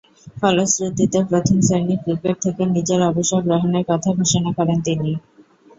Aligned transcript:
ফলশ্রুতিতে, 0.37 1.17
প্রথম-শ্রেণীর 1.29 1.99
ক্রিকেট 2.03 2.35
থেকে 2.43 2.63
নিজের 2.67 2.99
অবসর 3.09 3.39
গ্রহণের 3.41 3.85
কথা 3.87 4.09
ঘোষণা 4.19 4.51
করেন 4.57 4.77
তিনি। 4.81 5.11